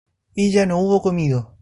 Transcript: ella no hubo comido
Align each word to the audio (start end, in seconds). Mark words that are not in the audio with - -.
ella 0.35 0.65
no 0.65 0.79
hubo 0.79 1.03
comido 1.03 1.49